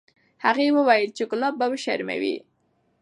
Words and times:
هغې 0.45 0.67
وویل 0.77 1.09
چې 1.17 1.23
ګلاب 1.31 1.53
به 1.59 1.65
وشرموي. 1.71 2.35